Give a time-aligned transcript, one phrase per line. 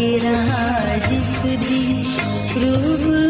[0.00, 2.02] کے رہا جس دن
[2.54, 3.29] روب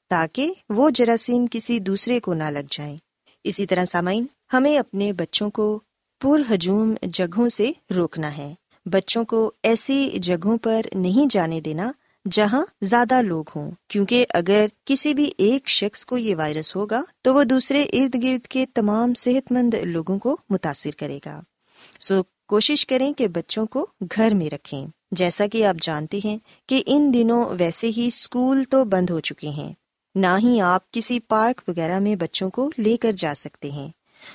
[0.11, 2.97] تاکہ وہ جراثیم کسی دوسرے کو نہ لگ جائیں۔
[3.43, 5.79] اسی طرح سامعین، ہمیں اپنے بچوں کو
[6.23, 8.53] پر ہجوم جگہوں سے روکنا ہے۔
[8.85, 11.91] بچوں کو ایسی جگہوں پر نہیں جانے دینا
[12.31, 17.35] جہاں زیادہ لوگ ہوں۔ کیونکہ اگر کسی بھی ایک شخص کو یہ وائرس ہوگا، تو
[17.35, 21.41] وہ دوسرے ارد گرد کے تمام صحت مند لوگوں کو متاثر کرے گا۔
[21.99, 26.37] سو کوشش کریں کہ بچوں کو گھر میں رکھیں۔ جیسا کہ آپ جانتے ہیں
[26.67, 29.73] کہ ان دنوں ویسے ہی اسکول تو بند ہو چکے ہیں۔
[30.15, 33.87] نہ ہی آپ کسی پارک وغیرہ میں بچوں کو لے کر جا سکتے ہیں۔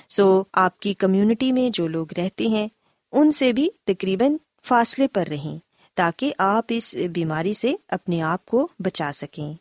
[0.09, 2.67] سو آپ کی کمیونٹی میں جو لوگ رہتے ہیں،
[3.11, 5.57] ان سے بھی تقریباً فاصلے پر رہیں
[5.95, 9.53] تاکہ آپ اس بیماری سے اپنے آپ کو بچا سکیں۔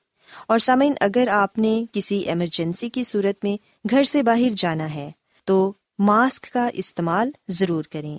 [0.49, 3.56] اور سامعین، اگر آپ نے کسی ایمرجنسی کی صورت میں
[3.90, 5.11] گھر سے باہر جانا ہے،
[5.44, 8.18] تو ماسک کا استعمال ضرور کریں۔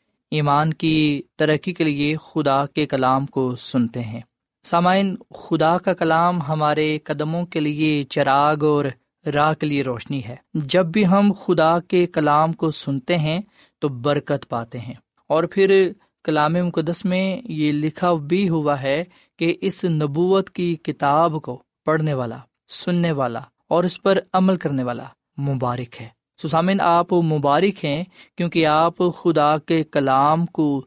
[0.31, 4.21] ایمان کی ترقی کے لیے خدا کے کلام کو سنتے ہیں۔
[4.63, 8.85] سامعین، خدا کا کلام ہمارے قدموں کے لیے چراغ اور
[9.33, 13.41] راہ کے لیے روشنی ہے۔ جب بھی ہم خدا کے کلام کو سنتے ہیں
[13.79, 14.93] تو برکت پاتے ہیں۔
[15.27, 15.91] اور پھر
[16.23, 19.03] کلام مقدس میں یہ لکھا بھی ہوا ہے
[19.39, 22.37] کہ اس نبوت کی کتاب کو پڑھنے والا،
[22.69, 25.03] سننے والا اور اس پر عمل کرنے والا
[25.41, 28.03] مبارک ہے۔ سسامن آپ مبارک ہیں
[28.37, 30.85] کیونکہ آپ خدا کے کلام کو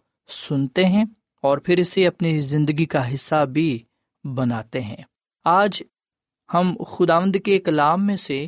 [0.49, 1.05] سنتے ہیں
[1.43, 3.79] اور پھر اسے اپنی زندگی کا حصہ بھی
[4.25, 4.97] بناتے ہیں۔
[5.45, 5.83] آج
[6.55, 8.47] ہم خداوند کے کلام میں سے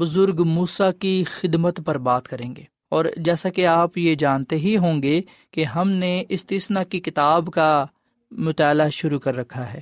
[0.00, 4.76] بزرگ موسا کی خدمت پر بات کریں گے۔ اور جیسا کہ آپ یہ جانتے ہی
[4.76, 5.20] ہوں گے
[5.50, 7.86] کہ ہم نے استثنا کی کتاب کا
[8.30, 9.80] مطالعہ شروع کر رکھا ہے۔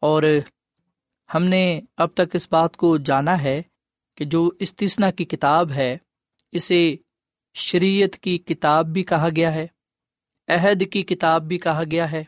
[0.00, 0.22] اور
[1.34, 3.62] ہم نے اب تک اس بات کو جانا ہے
[4.16, 5.98] کہ جو استثنا کی کتاب ہے،
[6.52, 6.96] اسے
[7.54, 9.66] شریعت کی کتاب بھی کہا گیا ہے،
[10.48, 12.24] عہد کی کتاب بھی کہا گیا ہے،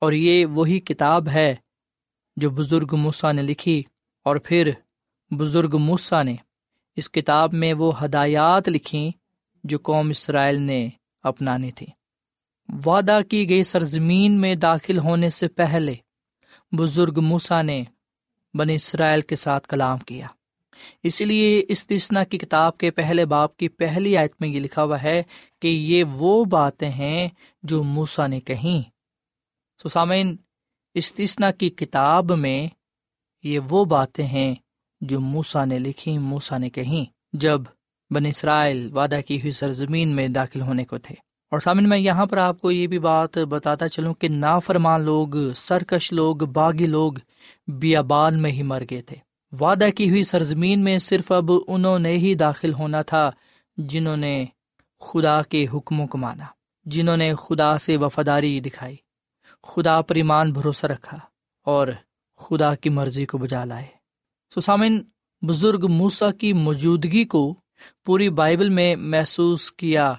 [0.00, 1.54] اور یہ وہی کتاب ہے
[2.36, 3.82] جو بزرگ موسا نے لکھی۔
[4.24, 4.70] اور پھر
[5.30, 6.36] بزرگ موسا نے
[6.96, 9.10] اس کتاب میں وہ ہدایات لکھیں
[9.64, 10.88] جو قوم اسرائیل نے
[11.22, 11.86] اپنانی تھی۔
[12.86, 15.94] وعدہ کی گئی سرزمین میں داخل ہونے سے پہلے
[16.72, 17.84] بزرگ موسا نے
[18.54, 20.26] بن اسرائیل کے ساتھ کلام کیا۔
[21.02, 25.02] اس لیے استثنا کی کتاب کے پہلے باپ کی پہلی آیت میں یہ لکھا ہوا
[25.02, 25.22] ہے
[25.62, 27.28] کہ یہ وہ باتیں ہیں
[27.62, 28.82] جو موسا نے کہیں۔
[29.82, 30.36] سسامین
[30.94, 32.68] استثنا کی کتاب میں
[33.42, 34.54] یہ وہ باتیں ہیں
[35.00, 37.60] جو موسا نے لکھی موسا نے کہیں جب
[38.10, 41.14] بن اسرائیل وعدہ کی ہوئی سرزمین میں داخل ہونے کو تھے۔
[41.50, 45.52] اور سامن میں یہاں پر آپ کو یہ بھی بات بتاتا چلوں کہ نافرمان لوگ،
[45.56, 47.12] سرکش لوگ، باغی لوگ
[47.68, 49.16] بیابان میں ہی مر گئے تھے۔
[49.52, 53.30] وعدہ کی ہوئی سرزمین میں صرف اب انہوں نے ہی داخل ہونا تھا
[53.76, 54.44] جنہوں نے
[55.00, 56.44] خدا کے حکموں کو مانا،
[56.84, 58.96] جنہوں نے خدا سے وفاداری دکھائی،
[59.62, 61.18] خدا پر ایمان بھروسہ رکھا
[61.66, 61.88] اور
[62.36, 63.86] خدا کی مرضی کو بجا لائے۔
[64.54, 64.98] سسامن
[65.42, 67.54] بزرگ موسا کی موجودگی کو
[68.06, 70.14] پوری بائبل میں محسوس کیا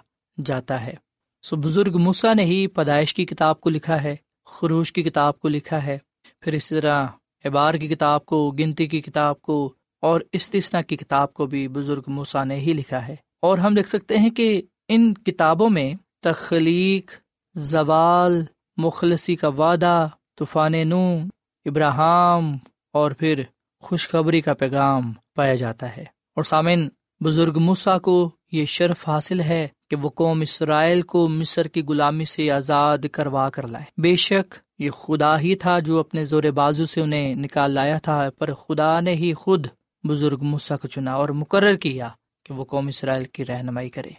[0.45, 0.95] جاتا ہے۔
[1.43, 4.15] سو بزرگ موسا نے ہی پیدائش کی کتاب کو لکھا ہے،
[4.45, 5.97] خروش کی کتاب کو لکھا ہے،
[6.39, 7.07] پھر اسی طرح
[7.45, 12.01] احبار کی کتاب کو، گنتی کی کتاب کو اور استثنا کی کتاب کو بھی بزرگ
[12.07, 17.11] موسا نے ہی لکھا ہے۔ اور ہم دیکھ سکتے ہیں کہ ان کتابوں میں تخلیق
[17.55, 18.45] زوال،
[18.77, 21.17] مخلصی کا وعدہ، طوفان نو
[21.65, 22.57] ابراہم
[22.93, 23.43] اور پھر
[23.79, 26.01] خوشخبری کا پیغام پایا جاتا ہے۔
[26.35, 26.87] اور سامن
[27.23, 32.25] بزرگ موسا کو یہ شرف حاصل ہے کہ وہ قوم اسرائیل کو مصر کی غلامی
[32.25, 36.85] سے آزاد کروا کر لائے۔ بے شک یہ خدا ہی تھا جو اپنے زور بازو
[36.85, 39.67] سے انہیں نکال لایا تھا، پر خدا نے ہی خود
[40.03, 42.09] بزرگ مسا کو چنا اور مقرر کیا
[42.43, 44.09] کہ وہ قوم اسرائیل کی رہنمائی کرے۔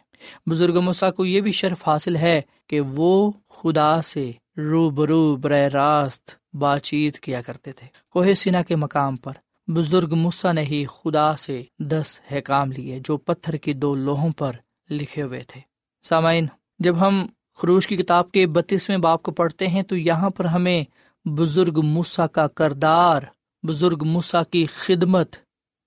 [0.47, 5.69] بزرگ مسا کو یہ بھی شرف حاصل ہے کہ وہ خدا سے رو برو براہ
[5.69, 9.33] راست بات چیت کیا کرتے تھے۔ کوہ سینا کے مقام پر
[9.71, 14.53] بزرگ مسا نے ہی خدا سے دس حکام لیے جو پتھر کی دو لوہوں پر
[14.91, 15.61] لکھے ہوئے تھے۔
[16.03, 16.47] سامعین،
[16.79, 17.27] جب ہم
[17.59, 20.85] خروش کی کتاب کے بتیسویں باپ کو پڑھتے ہیں، تو یہاں پر ہمیں
[21.27, 23.23] بزرگ موسا کا کردار،
[23.63, 25.37] بزرگ موسا کی خدمت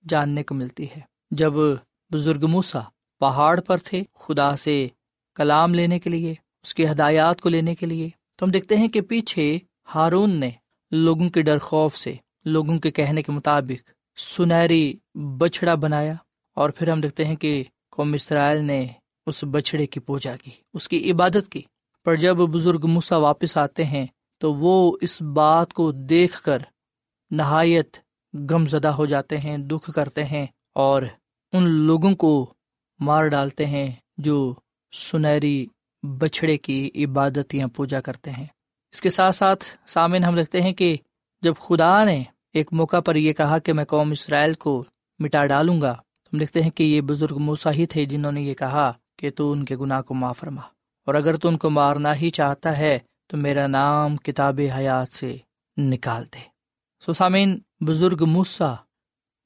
[0.04, 1.00] جاننے کو ملتی ہے۔
[1.30, 1.52] جب
[2.10, 2.80] بزرگ موسا
[3.20, 4.86] پہاڑ پر تھے، خدا سے
[5.36, 8.88] کلام لینے کے لیے، اس کی ہدایات کو لینے کے لیے، تو ہم دیکھتے ہیں
[8.88, 9.58] کہ پیچھے
[9.94, 10.50] ہارون نے
[10.92, 14.92] لوگوں کے ڈر خوف سے، لوگوں کے کہنے کے مطابق سنہری
[15.38, 16.14] بچڑا بنایا،
[16.56, 18.86] اور پھر ہم دیکھتے ہیں کہ قوم اسرائیل نے
[19.26, 21.62] اس بچڑے کی پوجا کی، اس کی عبادت کی۔
[22.04, 24.06] پر جب بزرگ مسا واپس آتے ہیں،
[24.38, 26.58] تو وہ اس بات کو دیکھ کر
[27.30, 27.96] نہایت
[28.50, 31.02] غم زدہ ہو جاتے ہیں، دکھ کرتے ہیں اور
[31.52, 32.54] ان لوگوں کو
[33.00, 34.54] مار ڈالتے ہیں جو
[34.92, 35.66] سنہری
[36.02, 38.46] بچھڑے کی عبادت یا پوجا کرتے ہیں۔
[38.92, 40.96] اس کے ساتھ ساتھ سامن ہم رکھتے ہیں کہ
[41.42, 44.84] جب خدا نے ایک موقع پر یہ کہا کہ میں قوم اسرائیل کو
[45.18, 45.92] مٹا ڈالوں گا،
[46.32, 49.52] ہم دیکھتے ہیں کہ یہ بزرگ موسا ہی تھے جنہوں نے یہ کہا۔ کہ تو
[49.52, 50.60] ان کے گناہ کو معاف فرما۔
[51.06, 55.36] اور اگر تو ان کو مارنا ہی چاہتا ہے، تو میرا نام کتاب حیات سے
[55.76, 56.56] نکال دے۔
[57.00, 57.24] سو
[57.80, 58.74] بزرگ موسا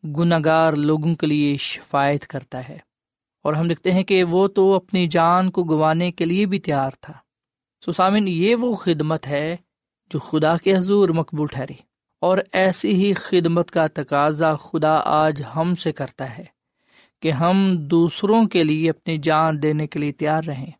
[0.04, 2.78] گناگار لوگوں کے لیے شفایت کرتا ہے۔
[3.42, 6.90] اور ہم دیکھتے ہیں کہ وہ تو اپنی جان کو گنوانے کے لیے بھی تیار
[7.00, 7.12] تھا۔
[7.85, 9.56] سو یہ وہ خدمت ہے
[10.11, 11.74] جو خدا کے حضور مقبول ٹھہری۔
[12.20, 16.44] اور ایسی ہی خدمت کا تقاضا خدا آج ہم سے کرتا ہے۔
[17.20, 20.70] کہ ہم دوسروں کے لیے اپنی جان دینے کے لیے تیار رہیں۔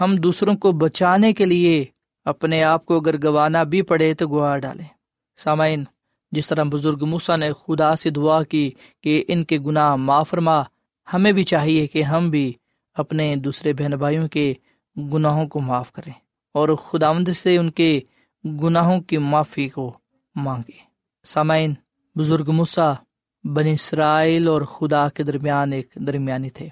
[0.00, 1.84] ہم دوسروں کو بچانے کے لیے
[2.24, 4.86] اپنے آپ کو اگر گوانا بھی پڑے تو گوا ڈالیں۔
[5.36, 5.84] سامعین،
[6.32, 8.70] جس طرح بزرگ موسا نے خدا سے دعا کی
[9.02, 10.62] کہ ان کے گناہ معاف فرما،
[11.12, 12.52] ہمیں بھی چاہیے کہ ہم بھی
[12.94, 14.54] اپنے دوسرے بہن بھائیوں کے
[14.96, 16.12] گناہوں کو معاف کریں
[16.54, 18.00] اور خداوند سے ان کے
[18.44, 19.98] گناہوں کی معافی کو
[20.34, 20.78] مانگے
[21.24, 21.74] سامعین،
[22.16, 22.92] بزرگ مسا
[23.54, 26.68] بن اسرائیل اور خدا کے درمیان ایک درمیانی تھے،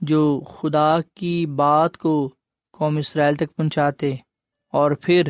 [0.00, 2.34] جو خدا کی بات کو
[2.72, 4.14] قوم اسرائیل تک پہنچاتے
[4.72, 5.22] اور پھر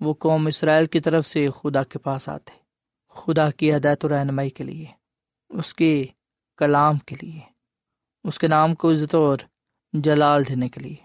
[0.00, 2.52] وہ قوم اسرائیل کی طرف سے خدا کے پاس آتے،
[3.08, 4.84] خدا کی ہدایت و رہنمائی کے لیے،
[5.50, 6.04] اس کے
[6.56, 7.40] کلام کے لیے،
[8.24, 9.38] اس کے نام کو عزت اور
[9.92, 10.96] جلال دینے کے لیے۔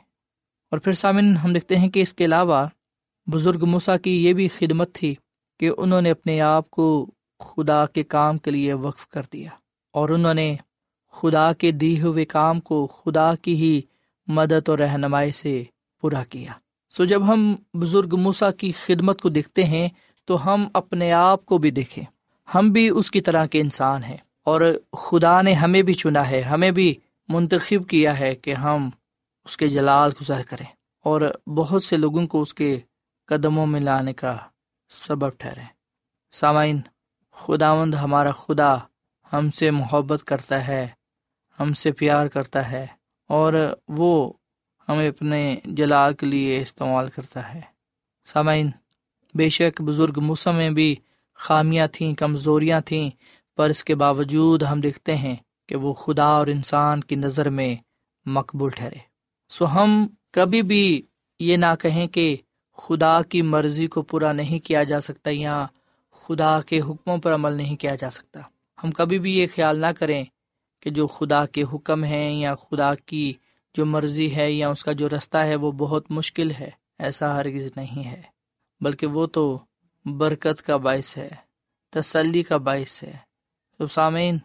[0.72, 2.68] اور پھر سامن ہم دیکھتے ہیں کہ اس کے علاوہ
[3.28, 5.16] بزرگ مسا کی یہ بھی خدمت تھی
[5.60, 9.50] کہ انہوں نے اپنے آپ کو خدا کے کام کے لیے وقف کر دیا
[9.92, 10.56] اور انہوں نے
[11.12, 13.82] خدا کے دی ہوئے کام کو خدا کی ہی
[14.28, 15.64] مدد اور رہنمائی سے
[16.02, 16.52] پورا کیا۔
[16.90, 19.90] سو جب ہم بزرگ موسا کی خدمت کو دیکھتے ہیں
[20.26, 22.04] تو ہم اپنے آپ کو بھی دیکھیں۔
[22.56, 24.62] ہم بھی اس کی طرح کے انسان ہیں اور
[24.98, 26.96] خدا نے ہمیں بھی چنا ہے، ہمیں بھی
[27.30, 28.90] منتخب کیا ہے کہ ہم
[29.46, 30.66] اس کے جلال گزر کریں
[31.04, 32.80] اور بہت سے لوگوں کو اس کے
[33.26, 34.38] قدموں میں لانے کا
[34.90, 35.62] سبب ٹھہرے
[36.32, 36.82] سامعین
[37.38, 38.76] خداوند ہمارا خدا
[39.32, 40.88] ہم سے محبت کرتا ہے،
[41.60, 42.86] ہم سے پیار کرتا ہے،
[43.30, 43.54] اور
[43.90, 44.12] وہ
[44.88, 47.62] ہمیں اپنے جلال کے لیے استعمال کرتا ہے۔
[48.28, 48.70] سامعین،
[49.36, 50.96] بے شک بزرگ موسم میں بھی
[51.40, 53.10] خامیاں تھیں، کمزوریاں تھیں،
[53.58, 55.36] پر اس کے باوجود ہم دیکھتے ہیں
[55.70, 57.76] کہ وہ خدا اور انسان کی نظر میں
[58.26, 59.00] مقبول ٹھہرے۔
[59.52, 61.02] سو ہم کبھی بھی
[61.40, 62.36] یہ نہ کہیں کہ
[62.78, 65.66] خدا کی مرضی کو پورا نہیں کیا جا سکتا یا
[66.28, 68.40] خدا کے حکموں پر عمل نہیں کیا جا سکتا۔
[68.84, 70.24] ہم کبھی بھی یہ خیال نہ کریں
[70.80, 73.34] کہ جو خدا کے حکم ہیں یا خدا کی
[73.74, 77.72] جو مرضی ہے یا اس کا جو رستہ ہے وہ بہت مشکل ہے، ایسا ہرگز
[77.76, 78.22] نہیں ہے۔
[78.82, 79.60] بلکہ وہ تو
[80.06, 81.30] برکت کا باعث ہے،
[81.90, 83.18] تسلی کا باعث ہے۔
[83.78, 84.38] تو سامعین،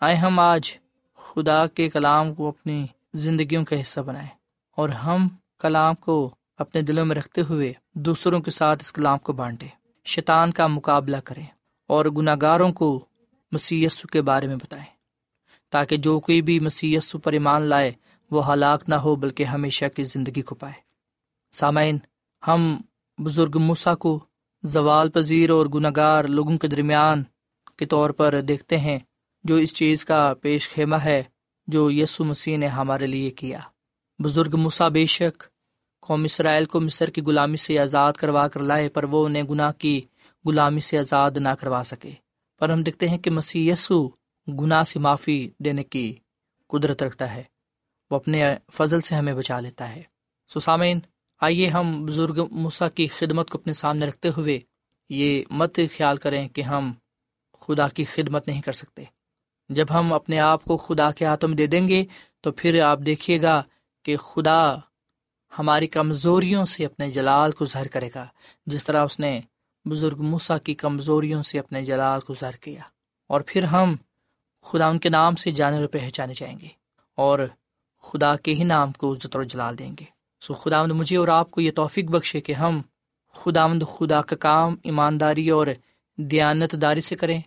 [0.00, 0.78] آئے ہم آج
[1.14, 4.28] خدا کے کلام کو اپنی زندگیوں کا حصہ بنائیں۔
[4.76, 9.32] اور ہم کلام کو اپنے دلوں میں رکھتے ہوئے دوسروں کے ساتھ اس کلام کو
[9.32, 9.66] بانٹے
[10.06, 11.46] شیطان کا مقابلہ کریں
[11.90, 12.88] اور گناہ گاروں کو
[13.52, 14.90] مسی کے بارے میں بتائیں،
[15.72, 17.92] تاکہ جو کوئی بھی مسی پر ایمان لائے،
[18.30, 20.74] وہ ہلاک نہ ہو، بلکہ ہمیشہ کی زندگی کو پائے۔
[21.52, 21.98] سامعین،
[22.42, 22.76] ہم
[23.18, 24.18] بزرگ مسا کو
[24.62, 27.22] زوال پذیر اور گناہ گار لوگوں کے درمیان
[27.78, 28.98] کے طور پر دیکھتے ہیں،
[29.44, 31.22] جو اس چیز کا پیش خیمہ ہے
[31.68, 33.60] جو یسو مسیح نے ہمارے لیے کیا۔
[34.18, 35.42] بزرگ مسا بے شک
[36.06, 39.72] قوم اسرائیل کو مصر کی غلامی سے آزاد کروا کر لائے، پر وہ انہیں گناہ
[39.72, 40.00] کی
[40.44, 42.10] غلامی سے آزاد نہ کروا سکے۔
[42.58, 44.08] پر ہم دیکھتے ہیں کہ مسیح یسو
[44.48, 46.14] گناہ سے معافی دینے کی
[46.68, 47.42] قدرت رکھتا ہے۔
[48.10, 50.02] وہ اپنے فضل سے ہمیں بچا لیتا ہے۔
[50.54, 51.00] سسامین
[51.40, 54.60] آئیے ہم بزرگ مسا کی خدمت کو اپنے سامنے رکھتے ہوئے
[55.08, 56.92] یہ مت خیال کریں کہ ہم
[57.60, 59.04] خدا کی خدمت نہیں کر سکتے۔
[59.68, 62.04] جب ہم اپنے آپ کو خدا کے ہاتھوں میں دے دیں گے،
[62.40, 63.62] تو پھر آپ دیکھیے گا
[64.02, 64.74] کہ خدا
[65.58, 68.26] ہماری کمزوریوں سے اپنے جلال کو ظاہر کرے گا،
[68.66, 69.40] جس طرح اس نے
[69.84, 72.80] بزرگ مسا کی کمزوریوں سے اپنے جلال کو ظاہر کیا۔
[73.28, 73.94] اور پھر ہم
[74.62, 76.68] خدا ان کے نام سے جانے اور پہچانے جائیں گے
[77.16, 77.38] اور
[78.02, 80.04] خدا کے ہی نام کو عزت اور جلال دیں گے۔
[80.40, 82.82] سو خدا مجھے اور آپ کو یہ توفیق بخشے کہ ہم
[83.32, 85.66] خدا مند خدا کا کام، ایمانداری اور
[86.16, 87.40] دیانت داری سے کریں،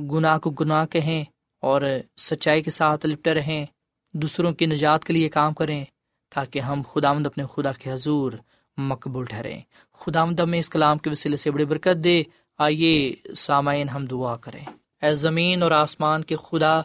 [0.00, 1.24] گناہ کو گناہ کہیں
[1.60, 1.82] اور
[2.16, 3.66] سچائی کے ساتھ لپٹے رہیں،
[4.12, 5.84] دوسروں کی نجات کے لیے کام کریں۔
[6.34, 8.32] تاکہ ہم خدا اپنے خدا کے حضور
[8.76, 9.60] مقبول ٹھہریں۔
[9.92, 12.22] خدا مد ہمیں اس کلام کے وسیلے سے بڑی برکت دے۔
[12.58, 14.64] آئیے سامعین ہم دعا کریں۔
[15.02, 16.80] اے زمین اور آسمان کے خدا،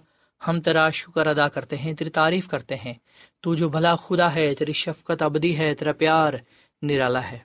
[0.47, 2.93] ہم تیرا شکر ادا کرتے ہیں، تیری تعریف کرتے ہیں۔
[3.41, 6.33] تو جو بھلا خدا ہے، تیری شفقت ابدی ہے، تیرا پیار
[6.81, 7.39] نرالا ہے۔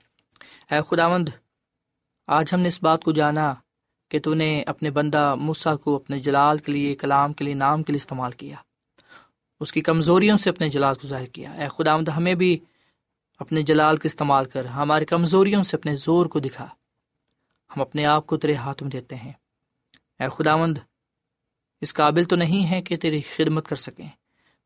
[0.71, 1.29] اے خدا مند
[2.27, 3.53] آج ہم نے اس بات کو جانا
[4.09, 7.83] کہ تو نے اپنے بندہ مسا کو اپنے جلال کے لیے، کلام کے لیے، نام
[7.83, 8.55] کے لیے استعمال کیا۔
[9.59, 12.59] اس کی کمزوریوں سے اپنے جلال کو ظاہر کیا۔ اے خدا مد ہمیں بھی
[13.39, 16.67] اپنے جلال کا استعمال کر، ہماری کمزوریوں سے اپنے زور کو دکھا۔
[17.75, 19.33] ہم اپنے آپ کو تیرے ہاتھ میں دیتے ہیں۔
[20.19, 20.77] اے خدا مند
[21.81, 24.07] اس قابل تو نہیں ہے کہ تیری خدمت کر سکیں،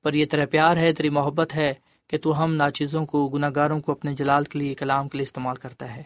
[0.03, 1.73] پر یہ تیرا پیار ہے، تیری محبت ہے
[2.07, 5.23] کہ تو ہم ناچیزوں کو گناہ گاروں کو اپنے جلال کے لیے، کلام کے لیے
[5.23, 6.03] استعمال کرتا ہے۔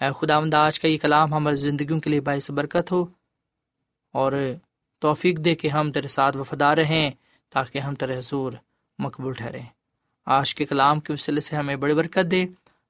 [0.00, 3.06] اے خدا مند آج کا یہ کلام ہماری زندگیوں کے لیے باعث برکت ہو
[4.12, 4.32] اور
[4.98, 7.10] توفیق دے کہ ہم تیرے ساتھ وفادار رہیں۔
[7.52, 8.52] تاکہ ہم تر حضور
[8.98, 9.66] مقبول ٹھہریں۔
[10.26, 12.46] آج کے کلام کے وسیلے سے ہمیں بڑی برکت دے۔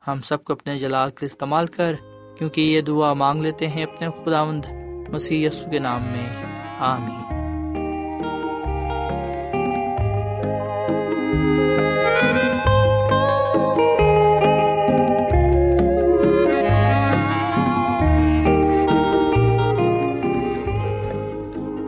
[0.09, 1.93] ہم سب کو اپنے جلال کے استعمال کر،
[2.39, 4.65] کیونکہ یہ دعا مانگ لیتے ہیں اپنے خدا مند
[5.09, 6.47] مسیح کے نام میں۔
[6.79, 7.23] آمین۔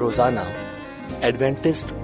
[0.01, 0.41] روزانہ
[1.21, 2.04] ایڈوینٹسٹ